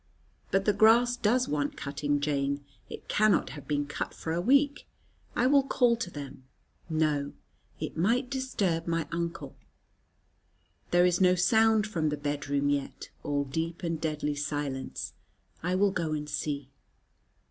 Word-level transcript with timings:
But 0.49 0.65
the 0.65 0.73
grass 0.73 1.15
does 1.15 1.47
want 1.47 1.77
cutting, 1.77 2.19
Jane. 2.21 2.65
It 2.89 3.07
cannot 3.07 3.51
have 3.51 3.67
been 3.67 3.85
cut 3.85 4.15
for 4.15 4.33
a 4.33 4.41
week. 4.41 4.87
I 5.35 5.45
will 5.45 5.61
call 5.61 5.95
to 5.97 6.09
them. 6.09 6.43
No, 6.89 7.33
it 7.79 7.95
might 7.95 8.27
disturb 8.27 8.87
my 8.87 9.07
uncle. 9.11 9.55
There 10.89 11.05
is 11.05 11.21
no 11.21 11.35
sound 11.35 11.85
from 11.85 12.09
the 12.09 12.17
bed 12.17 12.49
room 12.49 12.67
yet: 12.71 13.11
all 13.21 13.43
deep 13.43 13.83
and 13.83 14.01
deadly 14.01 14.33
silence. 14.33 15.13
I 15.61 15.75
will 15.75 15.91
go 15.91 16.13
and 16.13 16.27
see. 16.27 16.71